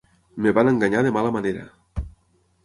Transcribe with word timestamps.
Em 0.43 0.47
van 0.57 0.71
enganyar 0.71 1.03
de 1.09 1.11
mala 1.19 1.35
manera! 1.37 1.67